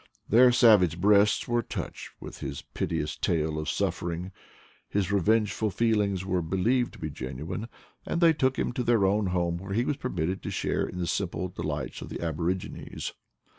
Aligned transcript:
Their 0.27 0.51
savage 0.51 0.99
breasts 0.99 1.47
were 1.47 1.61
touched 1.61 2.09
with 2.19 2.39
his 2.39 2.63
pite 2.63 2.91
ous 2.93 3.15
tale 3.15 3.59
of 3.59 3.69
sufferings; 3.69 4.31
his 4.89 5.11
revengeful 5.11 5.69
feelings 5.69 6.25
were 6.25 6.41
believed 6.41 6.93
to 6.93 6.99
be 6.99 7.11
genuine, 7.11 7.67
and 8.03 8.19
they 8.19 8.33
took 8.33 8.57
him 8.57 8.71
to 8.71 8.83
their 8.83 9.05
own 9.05 9.27
home, 9.27 9.57
where 9.59 9.73
he 9.73 9.85
was 9.85 9.97
permitted 9.97 10.41
to 10.41 10.49
share 10.49 10.87
in 10.87 10.97
the 10.97 11.05
simple 11.05 11.49
delights 11.49 12.01
of 12.01 12.09
the 12.09 12.19
aborigines. 12.19 13.13